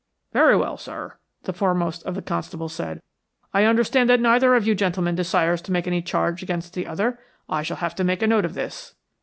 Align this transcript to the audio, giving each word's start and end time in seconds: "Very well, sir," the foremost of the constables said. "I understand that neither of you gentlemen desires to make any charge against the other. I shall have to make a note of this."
"Very 0.33 0.55
well, 0.57 0.77
sir," 0.77 1.17
the 1.43 1.53
foremost 1.53 2.01
of 2.07 2.15
the 2.15 2.23
constables 2.23 2.73
said. 2.73 3.03
"I 3.53 3.65
understand 3.65 4.09
that 4.09 4.19
neither 4.19 4.55
of 4.55 4.65
you 4.65 4.73
gentlemen 4.73 5.13
desires 5.13 5.61
to 5.61 5.71
make 5.71 5.85
any 5.85 6.01
charge 6.01 6.41
against 6.41 6.73
the 6.73 6.87
other. 6.87 7.19
I 7.47 7.61
shall 7.61 7.77
have 7.77 7.93
to 7.97 8.03
make 8.03 8.23
a 8.23 8.27
note 8.27 8.45
of 8.45 8.55
this." 8.55 8.95